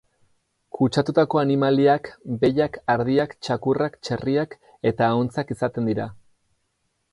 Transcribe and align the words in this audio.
Kutsatutako 0.77 1.41
animaliak 1.41 2.09
behiak, 2.45 2.79
ardiak, 2.95 3.37
txakurrak, 3.49 4.01
txerriak 4.09 4.59
eta 4.93 5.13
ahuntzak 5.13 5.55
izaten 5.59 5.93
dira. 5.93 6.11